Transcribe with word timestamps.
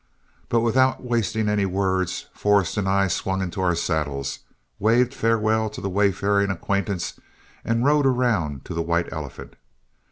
But 0.49 0.61
without 0.61 1.03
wasting 1.03 1.47
any 1.47 1.67
words, 1.67 2.25
Forrest 2.33 2.75
and 2.75 2.89
I 2.89 3.07
swung 3.07 3.39
into 3.39 3.61
our 3.61 3.75
saddles, 3.75 4.39
waved 4.79 5.13
a 5.13 5.15
farewell 5.15 5.69
to 5.69 5.79
the 5.79 5.91
wayfaring 5.91 6.49
acquaintance, 6.49 7.19
and 7.63 7.85
rode 7.85 8.07
around 8.07 8.65
to 8.65 8.73
the 8.73 8.81
White 8.81 9.13
Elephant. 9.13 9.57